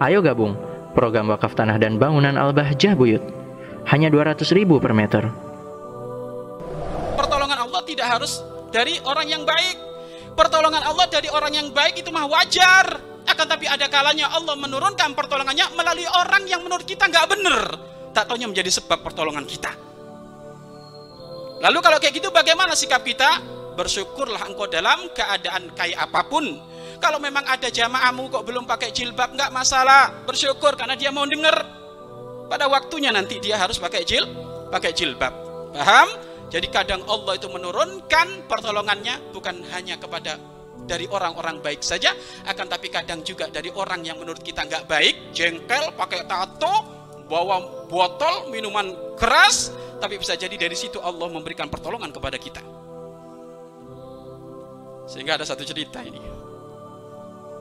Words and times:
Ayo 0.00 0.24
gabung 0.24 0.56
program 0.96 1.28
wakaf 1.28 1.52
tanah 1.52 1.76
dan 1.76 2.00
bangunan 2.00 2.32
Al-Bahjah 2.32 2.96
Buyut. 2.96 3.20
Hanya 3.84 4.08
200 4.08 4.48
ribu 4.56 4.80
per 4.80 4.96
meter. 4.96 5.28
Pertolongan 7.20 7.68
Allah 7.68 7.84
tidak 7.84 8.08
harus 8.08 8.40
dari 8.72 8.96
orang 9.04 9.28
yang 9.28 9.44
baik. 9.44 9.76
Pertolongan 10.32 10.88
Allah 10.88 11.04
dari 11.04 11.28
orang 11.28 11.52
yang 11.52 11.68
baik 11.68 12.00
itu 12.00 12.08
mah 12.08 12.24
wajar. 12.32 12.96
Akan 13.28 13.44
tapi 13.44 13.68
ada 13.68 13.92
kalanya 13.92 14.32
Allah 14.32 14.56
menurunkan 14.56 15.12
pertolongannya 15.12 15.68
melalui 15.76 16.08
orang 16.08 16.48
yang 16.48 16.64
menurut 16.64 16.88
kita 16.88 17.04
nggak 17.04 17.26
benar. 17.36 17.60
Tak 18.16 18.24
taunya 18.24 18.48
menjadi 18.48 18.72
sebab 18.72 19.04
pertolongan 19.04 19.44
kita. 19.44 19.68
Lalu 21.60 21.78
kalau 21.84 22.00
kayak 22.00 22.16
gitu 22.16 22.32
bagaimana 22.32 22.72
sikap 22.72 23.04
kita? 23.04 23.36
Bersyukurlah 23.76 24.48
engkau 24.48 24.64
dalam 24.64 25.12
keadaan 25.12 25.76
kayak 25.76 26.08
apa 26.08 26.24
pun 26.24 26.70
kalau 27.00 27.16
memang 27.16 27.42
ada 27.48 27.72
jamaahmu 27.72 28.28
kok 28.28 28.44
belum 28.44 28.68
pakai 28.68 28.92
jilbab 28.92 29.32
nggak 29.32 29.50
masalah, 29.50 30.12
bersyukur 30.28 30.76
karena 30.76 30.94
dia 30.94 31.08
mau 31.08 31.24
dengar. 31.24 31.56
Pada 32.46 32.68
waktunya 32.68 33.08
nanti 33.08 33.40
dia 33.40 33.56
harus 33.56 33.80
pakai 33.80 34.04
jil, 34.04 34.28
pakai 34.68 34.92
jilbab. 34.92 35.32
Paham? 35.72 36.08
Jadi 36.52 36.66
kadang 36.68 37.00
Allah 37.08 37.40
itu 37.40 37.48
menurunkan 37.48 38.44
pertolongannya 38.44 39.32
bukan 39.32 39.64
hanya 39.72 39.96
kepada 39.96 40.36
dari 40.84 41.06
orang-orang 41.08 41.62
baik 41.64 41.80
saja, 41.80 42.12
akan 42.44 42.66
tapi 42.68 42.92
kadang 42.92 43.24
juga 43.24 43.48
dari 43.48 43.70
orang 43.72 44.04
yang 44.04 44.18
menurut 44.18 44.42
kita 44.42 44.66
nggak 44.66 44.84
baik, 44.90 45.32
jengkel, 45.32 45.94
pakai 45.94 46.26
tato, 46.26 46.74
bawa 47.30 47.86
botol 47.86 48.50
minuman 48.50 49.14
keras, 49.14 49.70
tapi 50.02 50.18
bisa 50.18 50.34
jadi 50.34 50.58
dari 50.58 50.74
situ 50.74 50.98
Allah 50.98 51.30
memberikan 51.30 51.70
pertolongan 51.70 52.10
kepada 52.10 52.36
kita. 52.36 52.60
Sehingga 55.06 55.38
ada 55.38 55.46
satu 55.46 55.62
cerita 55.62 56.02
ini 56.02 56.49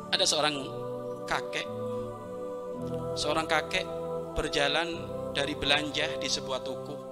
ada 0.09 0.25
seorang 0.25 0.55
kakek. 1.25 1.67
Seorang 3.17 3.45
kakek 3.45 3.85
berjalan 4.33 4.87
dari 5.33 5.53
belanja 5.53 6.17
di 6.17 6.29
sebuah 6.29 6.61
toko 6.63 7.09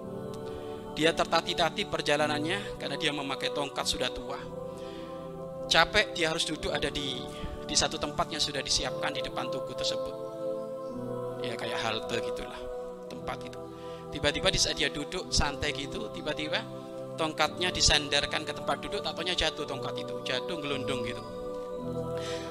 dia 0.97 1.13
tertati-tati 1.13 1.85
perjalanannya 1.85 2.81
karena 2.81 2.97
dia 2.97 3.13
memakai 3.13 3.53
tongkat 3.53 3.85
sudah 3.85 4.09
tua. 4.09 4.41
Capek 5.69 6.17
dia 6.17 6.33
harus 6.33 6.41
duduk 6.41 6.73
ada 6.73 6.89
di 6.89 7.21
di 7.69 7.75
satu 7.77 8.01
tempat 8.01 8.33
yang 8.33 8.41
sudah 8.41 8.65
disiapkan 8.65 9.13
di 9.13 9.21
depan 9.21 9.45
toko 9.53 9.77
tersebut. 9.77 10.15
Ya 11.45 11.53
kayak 11.53 11.77
halte 11.85 12.17
gitulah 12.17 12.57
tempat 13.05 13.37
itu. 13.45 13.59
Tiba-tiba 14.09 14.49
di 14.49 14.57
saat 14.57 14.73
dia 14.73 14.89
duduk 14.89 15.29
santai 15.29 15.69
gitu 15.77 16.09
tiba-tiba 16.09 16.65
tongkatnya 17.13 17.69
disandarkan 17.69 18.41
ke 18.41 18.57
tempat 18.57 18.81
duduk 18.81 19.05
takutnya 19.05 19.37
jatuh 19.37 19.69
tongkat 19.69 20.01
itu 20.01 20.17
jatuh 20.25 20.57
gelundung 20.57 21.05
gitu 21.05 21.21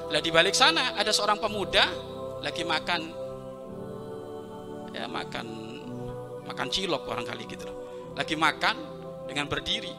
lah 0.06 0.20
di 0.22 0.30
balik 0.30 0.54
sana 0.54 0.94
ada 0.94 1.10
seorang 1.10 1.42
pemuda 1.42 1.82
lagi 2.38 2.62
makan 2.62 3.00
ya 4.94 5.10
makan 5.10 5.46
makan 6.46 6.66
cilok 6.70 7.10
orang 7.10 7.26
kali 7.26 7.44
gitu 7.50 7.66
loh. 7.66 7.76
Lagi 8.14 8.38
makan 8.38 8.76
dengan 9.26 9.50
berdiri. 9.50 9.92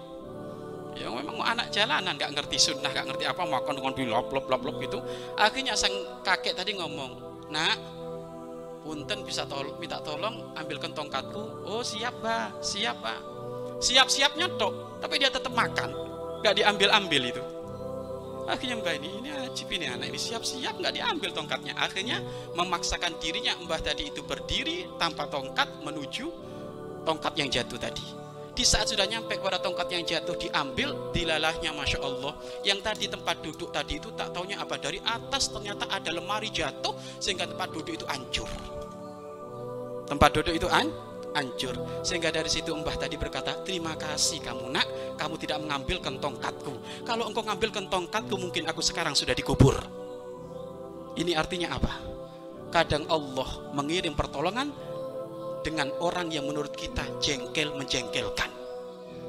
Ya 0.97 1.13
memang 1.13 1.37
anak 1.43 1.69
jalanan 1.69 2.17
nggak 2.17 2.33
ngerti 2.33 2.57
sunnah, 2.57 2.89
nggak 2.89 3.05
ngerti 3.13 3.29
apa 3.29 3.45
makan 3.45 3.77
dengan 3.77 3.93
bilop 3.93 4.33
lop 4.33 4.49
lop 4.49 4.63
lop 4.65 4.81
gitu. 4.81 4.97
Akhirnya 5.37 5.77
sang 5.77 5.93
kakek 6.25 6.57
tadi 6.57 6.73
ngomong, 6.73 7.11
"Nak, 7.53 7.77
punten 8.81 9.21
bisa 9.21 9.45
tol 9.45 9.77
minta 9.77 10.01
tolong 10.01 10.57
ambilkan 10.57 10.97
tongkatku." 10.97 11.69
Oh, 11.69 11.85
siap, 11.85 12.17
Bah. 12.25 12.49
Siap, 12.57 12.97
Pak. 12.97 13.19
Siap-siapnya 13.77 14.57
tok, 14.57 14.97
tapi 15.03 15.21
dia 15.21 15.29
tetap 15.29 15.53
makan. 15.53 16.09
nggak 16.37 16.53
diambil-ambil 16.53 17.33
itu 17.33 17.43
akhirnya 18.47 18.79
mbak 18.79 18.95
ini 19.03 19.09
ini 19.19 19.29
ajib 19.45 19.67
ini 19.69 19.85
anak 19.91 20.07
ini 20.09 20.19
siap-siap 20.19 20.79
nggak 20.79 20.93
diambil 20.95 21.29
tongkatnya. 21.35 21.75
Akhirnya 21.75 22.23
memaksakan 22.55 23.19
dirinya 23.19 23.53
mbah 23.61 23.83
tadi 23.83 24.09
itu 24.09 24.23
berdiri 24.23 24.87
tanpa 24.97 25.27
tongkat 25.27 25.67
menuju 25.83 26.31
tongkat 27.03 27.33
yang 27.35 27.51
jatuh 27.51 27.77
tadi. 27.77 28.03
Di 28.57 28.65
saat 28.65 28.89
sudah 28.89 29.05
nyampe 29.05 29.37
kepada 29.37 29.61
tongkat 29.61 29.85
yang 29.93 30.01
jatuh 30.01 30.33
diambil 30.33 31.13
dilalahnya 31.13 31.69
masya 31.77 32.01
Allah. 32.01 32.33
Yang 32.65 32.79
tadi 32.89 33.05
tempat 33.05 33.35
duduk 33.45 33.69
tadi 33.69 34.01
itu 34.01 34.09
tak 34.17 34.33
taunya 34.33 34.57
apa 34.57 34.81
dari 34.81 34.97
atas 35.05 35.53
ternyata 35.53 35.85
ada 35.93 36.09
lemari 36.09 36.49
jatuh 36.49 36.97
sehingga 37.21 37.45
tempat 37.45 37.69
duduk 37.69 37.93
itu 37.93 38.05
hancur. 38.09 38.49
Tempat 40.09 40.29
duduk 40.33 40.55
itu 40.57 40.65
hancur 40.65 41.06
hancur. 41.37 41.77
Sehingga 42.01 42.33
dari 42.33 42.49
situ 42.49 42.73
Mbah 42.73 42.97
tadi 42.97 43.13
berkata, 43.13 43.61
terima 43.61 43.93
kasih 43.93 44.41
kamu 44.41 44.73
nak, 44.73 44.87
kamu 45.21 45.37
tidak 45.37 45.61
mengambil 45.61 46.01
kentongkatku. 46.01 46.73
Kalau 47.05 47.29
engkau 47.29 47.45
ngambil 47.45 47.69
kentongkatku 47.69 48.35
mungkin 48.41 48.65
aku 48.65 48.81
sekarang 48.81 49.13
sudah 49.13 49.37
dikubur. 49.37 49.77
Ini 51.13 51.37
artinya 51.37 51.77
apa? 51.77 51.93
Kadang 52.73 53.05
Allah 53.07 53.73
mengirim 53.77 54.17
pertolongan 54.17 54.73
dengan 55.61 55.93
orang 56.01 56.33
yang 56.33 56.49
menurut 56.49 56.73
kita 56.73 57.05
jengkel 57.21 57.73
menjengkelkan. 57.77 58.49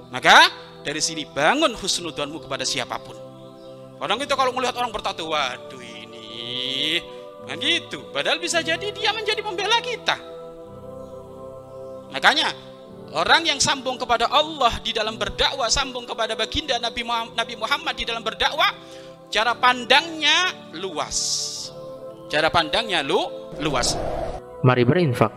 Maka 0.08 0.48
dari 0.80 1.00
sini 1.04 1.28
bangun 1.28 1.76
husnudonmu 1.76 2.48
kepada 2.48 2.64
siapa 2.64 2.97
pun. 3.00 3.16
Kadang 3.98 4.20
itu 4.22 4.34
kalau 4.38 4.54
melihat 4.54 4.78
orang 4.78 4.94
bertato, 4.94 5.26
waduh 5.26 5.82
ini, 5.82 7.02
kan 7.44 7.58
gitu. 7.58 8.08
Padahal 8.14 8.38
bisa 8.38 8.62
jadi 8.62 8.94
dia 8.94 9.10
menjadi 9.10 9.42
pembela 9.42 9.82
kita. 9.82 10.38
Makanya 12.18 12.50
orang 13.14 13.46
yang 13.46 13.62
sambung 13.62 13.94
kepada 13.94 14.26
Allah 14.26 14.74
di 14.82 14.90
dalam 14.90 15.14
berdakwah, 15.14 15.70
sambung 15.70 16.02
kepada 16.02 16.34
baginda 16.34 16.74
Nabi 16.82 17.06
Nabi 17.06 17.54
Muhammad 17.54 17.94
di 17.94 18.02
dalam 18.02 18.26
berdakwah, 18.26 18.74
cara 19.30 19.54
pandangnya 19.54 20.50
luas. 20.74 21.54
Cara 22.26 22.50
pandangnya 22.50 23.06
lu 23.06 23.22
luas. 23.62 23.94
Mari 24.66 24.82
berinfak 24.82 25.30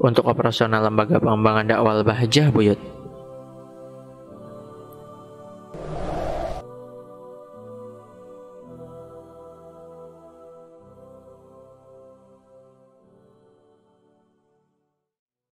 untuk 0.00 0.24
operasional 0.24 0.88
lembaga 0.88 1.20
pengembangan 1.20 1.68
dakwah 1.68 2.00
Bahjah 2.00 2.48
Buyut. 2.48 2.95